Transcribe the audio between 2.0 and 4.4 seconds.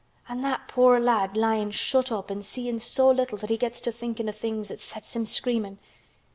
up an' seein' so little that he gets to thinkin' o'